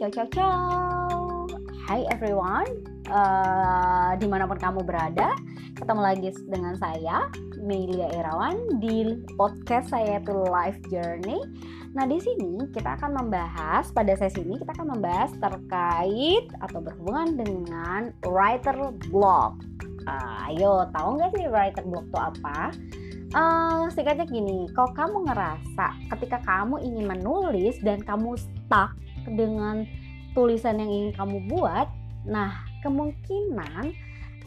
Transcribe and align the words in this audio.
ciao 0.00 0.08
ciao 0.08 0.28
ciao. 0.32 1.44
Hai 1.84 2.08
everyone, 2.08 2.72
uh, 3.12 4.16
di 4.16 4.24
mana 4.24 4.48
pun 4.48 4.56
kamu 4.56 4.80
berada, 4.88 5.36
ketemu 5.76 6.00
lagi 6.00 6.32
dengan 6.48 6.72
saya 6.80 7.28
Melia 7.60 8.08
Irawan 8.16 8.80
di 8.80 9.20
podcast 9.36 9.92
saya 9.92 10.16
itu 10.16 10.32
Life 10.48 10.80
Journey. 10.88 11.44
Nah 11.92 12.08
di 12.08 12.16
sini 12.16 12.64
kita 12.72 12.96
akan 12.96 13.12
membahas 13.12 13.92
pada 13.92 14.16
sesi 14.16 14.40
ini 14.40 14.56
kita 14.56 14.72
akan 14.72 14.96
membahas 14.96 15.36
terkait 15.36 16.48
atau 16.64 16.80
berhubungan 16.80 17.36
dengan 17.36 18.08
writer 18.24 18.96
block. 19.12 19.60
Uh, 20.08 20.48
ayo 20.48 20.88
tahu 20.96 21.20
nggak 21.20 21.36
sih 21.36 21.44
writer 21.52 21.84
block 21.84 22.08
itu 22.08 22.16
apa? 22.16 22.72
Uh, 23.34 23.86
singkatnya 23.92 24.26
gini, 24.26 24.66
kalau 24.74 24.90
kamu 24.94 25.16
ngerasa 25.30 25.86
ketika 26.16 26.38
kamu 26.42 26.82
ingin 26.82 27.06
menulis 27.06 27.76
dan 27.82 28.02
kamu 28.02 28.38
stuck 28.38 28.94
dengan 29.26 29.86
tulisan 30.34 30.78
yang 30.78 30.90
ingin 30.90 31.12
kamu 31.14 31.36
buat, 31.50 31.88
nah 32.26 32.62
kemungkinan 32.86 33.94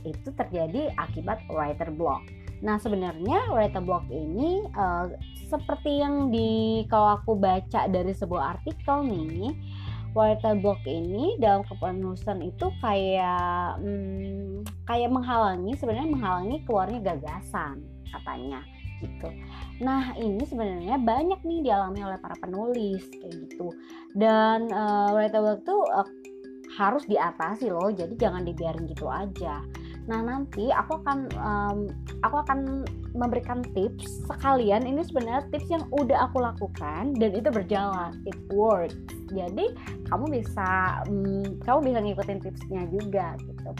itu 0.04 0.30
terjadi 0.36 0.92
akibat 1.00 1.44
writer 1.52 1.92
block. 1.92 2.24
Nah 2.64 2.80
sebenarnya 2.80 3.52
writer 3.52 3.84
block 3.84 4.08
ini 4.08 4.64
uh, 4.76 5.12
seperti 5.52 6.00
yang 6.00 6.32
di 6.32 6.84
kalau 6.88 7.20
aku 7.20 7.36
baca 7.36 7.88
dari 7.92 8.16
sebuah 8.16 8.58
artikel 8.60 9.04
nih, 9.04 9.52
writer 10.14 10.54
block 10.58 10.82
ini 10.86 11.38
dalam 11.38 11.66
kepenulisan 11.66 12.40
itu 12.42 12.70
kayak 12.80 13.78
hmm, 13.82 14.66
kayak 14.86 15.10
menghalangi 15.10 15.74
sebenarnya 15.78 16.10
menghalangi 16.14 16.58
keluarnya 16.66 17.00
gagasan 17.14 17.82
katanya 18.14 18.62
gitu. 19.04 19.30
Nah 19.84 20.16
ini 20.16 20.42
sebenarnya 20.48 20.96
banyak 21.02 21.44
nih 21.44 21.60
dialami 21.68 22.00
oleh 22.06 22.20
para 22.22 22.38
penulis 22.40 23.04
kayak 23.20 23.36
gitu. 23.50 23.74
Dan 24.16 24.72
uh, 24.72 25.12
writer 25.12 25.44
block 25.44 25.60
tuh 25.68 25.82
uh, 25.92 26.08
harus 26.74 27.06
diatasi 27.06 27.70
loh, 27.70 27.94
jadi 27.94 28.14
jangan 28.18 28.48
dibiarin 28.48 28.90
gitu 28.90 29.06
aja. 29.06 29.62
Nah 30.10 30.20
nanti 30.20 30.68
aku 30.72 31.00
akan 31.04 31.20
um, 31.40 31.78
aku 32.24 32.36
akan 32.44 32.84
memberikan 33.16 33.64
tips 33.72 34.26
sekalian. 34.28 34.84
Ini 34.84 35.06
sebenarnya 35.06 35.44
tips 35.54 35.70
yang 35.70 35.86
udah 35.94 36.28
aku 36.28 36.44
lakukan 36.44 37.16
dan 37.16 37.32
itu 37.32 37.50
berjalan. 37.54 38.12
It 38.28 38.38
works. 38.52 38.98
Jadi 39.32 39.74
kamu 40.12 40.26
bisa 40.42 41.02
um, 41.08 41.58
kamu 41.64 41.80
bisa 41.90 42.00
ngikutin 42.04 42.40
tipsnya 42.44 42.84
juga 42.92 43.36
gitu. 43.48 43.72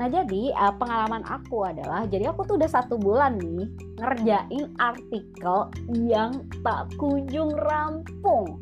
Nah 0.00 0.06
jadi 0.08 0.42
uh, 0.56 0.74
pengalaman 0.76 1.24
aku 1.28 1.68
adalah 1.68 2.08
jadi 2.08 2.32
aku 2.32 2.48
tuh 2.48 2.56
udah 2.56 2.70
satu 2.70 2.96
bulan 2.96 3.36
nih 3.40 3.68
ngerjain 4.00 4.64
artikel 4.80 5.68
yang 5.92 6.44
tak 6.64 6.88
kunjung 6.96 7.52
rampung 7.56 8.60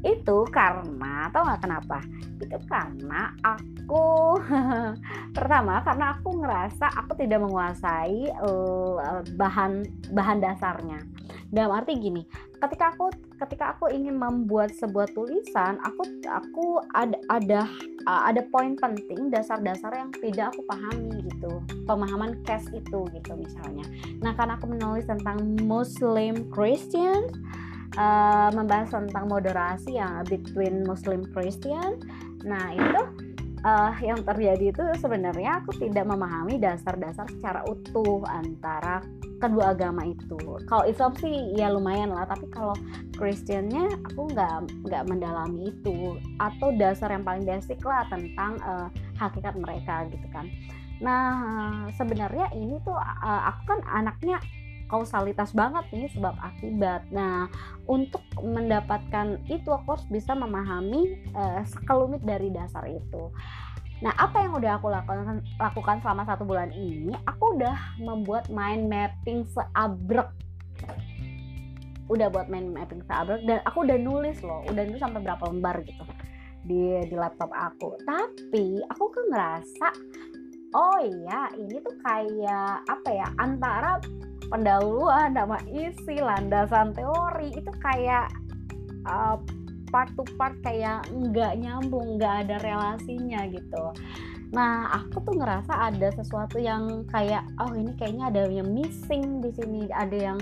itu 0.00 0.38
karena 0.48 1.28
tau 1.28 1.44
nggak 1.44 1.60
kenapa? 1.60 1.98
Itu 2.40 2.56
karena 2.64 3.36
aku 3.44 4.40
pertama 5.36 5.84
karena 5.84 6.16
aku 6.16 6.40
ngerasa 6.40 6.86
aku 6.96 7.12
tidak 7.20 7.44
menguasai 7.44 8.32
uh, 8.40 9.20
bahan 9.36 9.84
bahan 10.12 10.38
dasarnya. 10.40 11.04
Dalam 11.50 11.74
arti 11.76 11.98
gini 11.98 12.22
ketika 12.60 12.92
aku 12.92 13.08
ketika 13.40 13.72
aku 13.72 13.88
ingin 13.88 14.20
membuat 14.20 14.76
sebuah 14.76 15.08
tulisan 15.16 15.80
aku 15.80 16.04
aku 16.28 16.66
ada 16.92 17.16
ada 17.32 17.64
ada 18.04 18.44
poin 18.52 18.76
penting 18.76 19.32
dasar-dasar 19.32 19.96
yang 19.96 20.12
tidak 20.20 20.52
aku 20.52 20.64
pahami 20.68 21.24
gitu. 21.28 21.60
Pemahaman 21.88 22.40
case 22.44 22.68
itu 22.72 23.04
gitu 23.12 23.32
misalnya. 23.36 23.84
Nah 24.20 24.32
karena 24.36 24.56
aku 24.60 24.68
menulis 24.68 25.08
tentang 25.08 25.40
Muslim 25.64 26.48
Christian 26.52 27.28
uh, 27.98 28.50
membahas 28.54 28.92
tentang 28.92 29.26
moderasi 29.26 29.98
yang 29.98 30.22
between 30.28 30.84
Muslim 30.86 31.26
Christian. 31.32 31.98
Nah 32.44 32.74
itu 32.74 33.02
uh, 33.64 33.92
yang 34.00 34.20
terjadi 34.24 34.72
itu 34.72 34.82
sebenarnya 35.00 35.64
aku 35.64 35.74
tidak 35.78 36.06
memahami 36.06 36.60
dasar-dasar 36.60 37.26
secara 37.32 37.64
utuh 37.66 38.22
antara 38.28 39.02
kedua 39.40 39.72
agama 39.72 40.04
itu. 40.04 40.36
Kalau 40.68 40.84
Islam 40.84 41.16
sih 41.16 41.56
ya 41.56 41.72
lumayan 41.72 42.12
lah, 42.12 42.28
tapi 42.28 42.44
kalau 42.52 42.76
Christiannya 43.16 43.88
aku 44.12 44.28
nggak 44.36 44.84
nggak 44.84 45.04
mendalami 45.08 45.72
itu 45.72 46.20
atau 46.36 46.68
dasar 46.76 47.08
yang 47.12 47.24
paling 47.24 47.48
basic 47.48 47.80
lah 47.80 48.04
tentang 48.12 48.60
uh, 48.60 48.92
hakikat 49.16 49.56
mereka 49.56 50.04
gitu 50.12 50.28
kan. 50.28 50.44
Nah 51.00 51.88
sebenarnya 51.96 52.52
ini 52.52 52.76
tuh 52.84 52.96
uh, 52.96 53.42
aku 53.48 53.76
kan 53.76 53.80
anaknya 53.88 54.36
kausalitas 54.90 55.54
banget 55.54 55.86
nih 55.94 56.10
sebab 56.10 56.34
akibat. 56.42 57.06
Nah, 57.14 57.46
untuk 57.86 58.20
mendapatkan 58.42 59.38
itu 59.46 59.70
aku 59.70 59.94
harus 59.94 60.06
bisa 60.10 60.34
memahami 60.34 61.14
uh, 61.32 61.62
sekelumit 61.62 62.26
dari 62.26 62.50
dasar 62.50 62.84
itu. 62.90 63.30
Nah, 64.02 64.10
apa 64.18 64.42
yang 64.42 64.58
udah 64.58 64.80
aku 64.80 64.90
lakukan 64.90 65.44
lakukan 65.60 65.96
selama 66.02 66.26
satu 66.26 66.42
bulan 66.42 66.74
ini? 66.74 67.14
Aku 67.30 67.54
udah 67.54 68.00
membuat 68.02 68.50
mind 68.50 68.90
mapping 68.90 69.46
seabrek. 69.46 70.28
Udah 72.10 72.26
buat 72.26 72.50
mind 72.50 72.74
mapping 72.74 73.06
seabrek 73.06 73.46
dan 73.46 73.62
aku 73.62 73.86
udah 73.86 73.94
nulis 74.00 74.42
loh, 74.42 74.66
udah 74.66 74.82
nulis 74.82 74.98
sampai 74.98 75.22
berapa 75.22 75.46
lembar 75.46 75.86
gitu 75.86 76.02
di 76.66 77.06
di 77.06 77.14
laptop 77.14 77.52
aku. 77.54 77.94
Tapi 78.02 78.82
aku 78.88 79.04
kan 79.14 79.24
ngerasa 79.30 79.88
oh 80.74 80.98
iya 81.02 81.50
ini 81.58 81.76
tuh 81.82 81.94
kayak 82.00 82.86
apa 82.86 83.08
ya 83.10 83.28
antara 83.36 83.98
pendahuluan 84.50 85.32
nama 85.32 85.56
isi 85.70 86.18
landasan 86.18 86.92
teori. 86.92 87.54
Itu 87.54 87.72
kayak 87.80 88.28
uh, 89.06 89.38
part 89.90 90.10
to 90.14 90.22
part 90.38 90.54
kayak 90.62 91.06
nggak 91.10 91.58
nyambung 91.58 92.18
nggak 92.18 92.46
ada 92.46 92.56
relasinya 92.62 93.46
gitu 93.50 93.84
nah 94.50 94.90
aku 94.90 95.22
tuh 95.22 95.34
ngerasa 95.38 95.94
ada 95.94 96.10
sesuatu 96.10 96.58
yang 96.58 97.06
kayak 97.06 97.46
oh 97.62 97.70
ini 97.70 97.94
kayaknya 97.94 98.34
ada 98.34 98.42
yang 98.50 98.66
missing 98.74 99.38
di 99.38 99.54
sini 99.54 99.86
ada 99.94 100.34
yang 100.34 100.38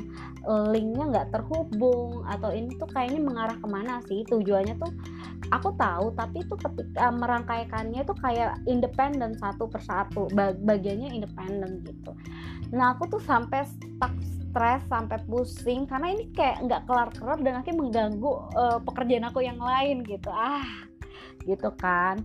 linknya 0.48 1.04
nggak 1.12 1.28
terhubung 1.34 2.24
atau 2.24 2.48
ini 2.54 2.72
tuh 2.80 2.88
kayaknya 2.88 3.20
mengarah 3.20 3.56
ke 3.60 3.68
mana 3.68 4.00
sih? 4.08 4.24
Tujuannya 4.24 4.80
tuh 4.80 4.92
aku 5.52 5.76
tahu 5.76 6.12
tapi 6.16 6.40
itu 6.40 6.54
ketika 6.56 7.12
merangkaikannya 7.12 8.00
itu 8.00 8.14
kayak 8.16 8.56
independen 8.64 9.36
satu 9.36 9.68
persatu 9.68 10.32
bagiannya 10.64 11.12
independen 11.12 11.84
gitu. 11.84 12.16
Nah 12.72 12.96
aku 12.96 13.12
tuh 13.12 13.22
sampai 13.24 13.68
stuck 13.68 14.14
stres 14.48 14.80
sampai 14.88 15.20
pusing 15.28 15.84
karena 15.84 16.16
ini 16.16 16.32
kayak 16.32 16.64
nggak 16.64 16.82
kelar 16.88 17.12
kelar 17.12 17.38
dan 17.44 17.60
akhirnya 17.60 17.78
mengganggu 17.84 18.32
uh, 18.56 18.78
pekerjaan 18.80 19.28
aku 19.28 19.44
yang 19.44 19.60
lain 19.60 20.00
gitu. 20.08 20.32
Ah 20.32 20.64
gitu 21.44 21.72
kan 21.76 22.20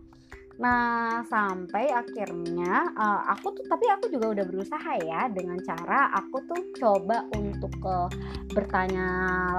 Nah, 0.53 1.25
sampai 1.25 1.89
akhirnya 1.89 2.93
uh, 2.93 3.25
aku 3.33 3.57
tuh 3.57 3.65
tapi 3.65 3.89
aku 3.89 4.05
juga 4.13 4.37
udah 4.37 4.45
berusaha 4.45 4.91
ya 5.01 5.25
dengan 5.33 5.57
cara 5.65 6.13
aku 6.13 6.45
tuh 6.45 6.61
coba 6.77 7.25
untuk 7.33 7.73
uh, 7.81 8.05
bertanya 8.53 9.09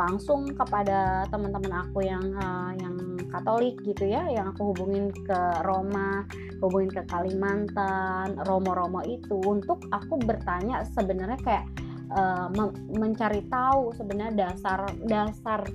langsung 0.06 0.46
kepada 0.54 1.26
teman-teman 1.34 1.82
aku 1.82 2.06
yang 2.06 2.22
uh, 2.38 2.70
yang 2.78 2.94
Katolik 3.34 3.82
gitu 3.82 4.06
ya, 4.06 4.30
yang 4.30 4.54
aku 4.54 4.70
hubungin 4.70 5.10
ke 5.10 5.40
Roma, 5.66 6.22
hubungin 6.62 6.86
ke 6.94 7.02
Kalimantan, 7.10 8.38
Romo-romo 8.46 9.02
itu 9.02 9.42
untuk 9.42 9.82
aku 9.90 10.22
bertanya 10.22 10.86
sebenarnya 10.94 11.42
kayak 11.42 11.66
uh, 12.14 12.46
mencari 12.94 13.42
tahu 13.50 13.90
sebenarnya 13.98 14.46
dasar 14.46 14.86
dasar 15.02 15.66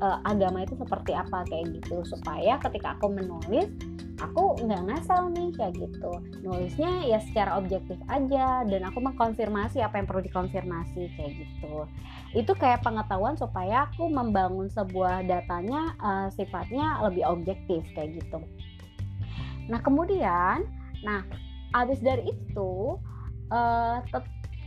uh, 0.00 0.18
agama 0.26 0.64
itu 0.64 0.74
seperti 0.78 1.12
apa 1.14 1.44
kayak 1.46 1.78
gitu. 1.78 2.02
Supaya 2.06 2.58
ketika 2.62 2.98
aku 2.98 3.12
menulis 3.12 3.70
aku 4.18 4.58
nggak 4.66 4.82
ngasal 4.90 5.30
nih 5.30 5.50
kayak 5.54 5.74
gitu. 5.78 6.12
Nulisnya 6.42 7.06
ya 7.06 7.18
secara 7.22 7.58
objektif 7.58 7.98
aja 8.10 8.66
dan 8.66 8.82
aku 8.86 8.98
mengkonfirmasi 8.98 9.78
apa 9.82 10.02
yang 10.02 10.06
perlu 10.10 10.22
dikonfirmasi 10.26 11.02
kayak 11.14 11.32
gitu. 11.38 11.86
Itu 12.34 12.52
kayak 12.58 12.82
pengetahuan 12.82 13.38
supaya 13.38 13.86
aku 13.86 14.10
membangun 14.10 14.66
sebuah 14.68 15.24
datanya 15.24 15.94
uh, 16.02 16.28
sifatnya 16.34 16.98
lebih 17.06 17.24
objektif 17.24 17.86
kayak 17.94 18.18
gitu. 18.18 18.42
Nah 19.70 19.78
kemudian 19.82 20.66
nah 21.06 21.22
abis 21.78 22.02
dari 22.02 22.26
itu 22.26 22.98
uh, 23.54 24.02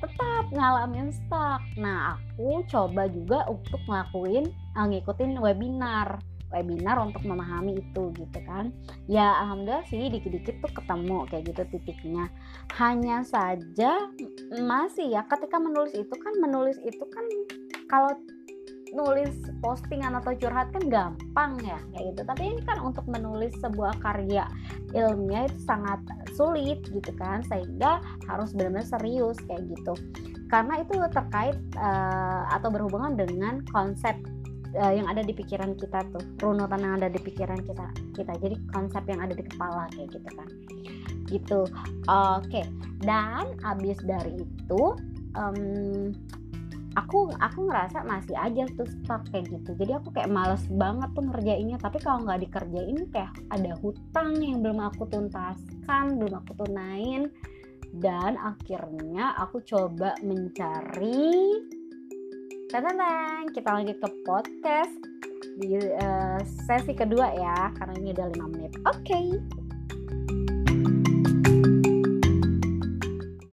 tetap 0.01 0.45
ngalamin 0.50 1.13
stuck. 1.13 1.62
Nah, 1.77 2.18
aku 2.18 2.65
coba 2.68 3.07
juga 3.07 3.45
untuk 3.48 3.80
ngelakuin 3.86 4.50
uh, 4.75 4.86
ngikutin 4.89 5.38
webinar. 5.38 6.18
Webinar 6.51 7.00
untuk 7.00 7.24
memahami 7.24 7.80
itu 7.80 8.12
gitu 8.12 8.39
kan. 8.44 8.75
Ya 9.07 9.39
alhamdulillah 9.39 9.88
sih 9.88 10.12
dikit-dikit 10.12 10.59
tuh 10.59 10.71
ketemu 10.75 11.24
kayak 11.31 11.48
gitu 11.48 11.62
titiknya. 11.71 12.27
Hanya 12.75 13.24
saja 13.24 14.12
masih 14.59 15.15
ya 15.15 15.24
ketika 15.31 15.56
menulis 15.56 15.95
itu 15.95 16.12
kan 16.12 16.33
menulis 16.44 16.75
itu 16.83 17.06
kan 17.07 17.24
kalau 17.88 18.12
nulis 18.91 19.31
postingan 19.63 20.19
atau 20.19 20.35
curhat 20.35 20.67
kan 20.75 20.83
gampang 20.91 21.55
ya 21.63 21.79
kayak 21.95 22.05
gitu. 22.11 22.21
Tapi 22.27 22.43
ini 22.43 22.61
kan 22.67 22.77
untuk 22.83 23.07
menulis 23.07 23.55
sebuah 23.63 23.95
karya 24.03 24.45
ilmiah 24.91 25.47
itu 25.47 25.59
sangat 25.63 25.99
sulit 26.35 26.83
gitu 26.91 27.11
kan 27.15 27.39
sehingga 27.47 28.03
harus 28.27 28.51
benar-benar 28.51 28.88
serius 28.88 29.39
kayak 29.47 29.63
gitu. 29.71 29.95
Karena 30.51 30.83
itu 30.83 30.99
terkait 31.15 31.55
uh, 31.79 32.43
atau 32.51 32.67
berhubungan 32.67 33.15
dengan 33.15 33.63
konsep 33.71 34.19
uh, 34.75 34.91
yang 34.91 35.07
ada 35.07 35.23
di 35.23 35.31
pikiran 35.31 35.79
kita 35.79 36.03
tuh 36.11 36.23
runutan 36.43 36.83
yang 36.83 36.93
ada 36.99 37.07
di 37.07 37.19
pikiran 37.23 37.63
kita 37.63 37.88
kita. 38.11 38.33
Jadi 38.43 38.55
konsep 38.75 39.03
yang 39.07 39.23
ada 39.23 39.31
di 39.31 39.43
kepala 39.47 39.88
kayak 39.95 40.11
gitu 40.11 40.29
kan. 40.35 40.49
Gitu. 41.31 41.61
Oke. 42.11 42.51
Okay. 42.51 42.65
dan 43.01 43.57
abis 43.65 43.97
dari 44.05 44.45
itu 44.45 44.83
um, 45.33 46.13
aku 46.99 47.31
aku 47.39 47.71
ngerasa 47.71 48.03
masih 48.03 48.35
aja 48.35 48.67
tuh 48.75 48.88
stuck 48.88 49.23
kayak 49.31 49.47
gitu 49.47 49.71
jadi 49.79 49.99
aku 50.03 50.11
kayak 50.11 50.31
males 50.31 50.63
banget 50.75 51.09
tuh 51.15 51.23
ngerjainnya 51.23 51.77
tapi 51.79 51.97
kalau 52.03 52.23
nggak 52.27 52.43
dikerjain 52.47 52.99
kayak 53.11 53.31
ada 53.51 53.71
hutang 53.79 54.35
yang 54.39 54.59
belum 54.59 54.79
aku 54.83 55.07
tuntaskan 55.07 56.19
belum 56.19 56.43
aku 56.43 56.51
tunain 56.59 57.31
dan 57.99 58.39
akhirnya 58.39 59.35
aku 59.39 59.63
coba 59.63 60.15
mencari 60.23 61.59
Tenang, 62.71 63.51
kita 63.51 63.67
lanjut 63.67 63.99
ke 63.99 64.09
podcast 64.23 64.95
di 65.59 65.75
uh, 65.75 66.39
sesi 66.39 66.95
kedua 66.95 67.35
ya 67.35 67.67
karena 67.75 67.99
ini 67.99 68.15
udah 68.15 68.27
5 68.31 68.47
menit. 68.47 68.71
Oke. 68.88 69.11
Okay. 69.11 69.61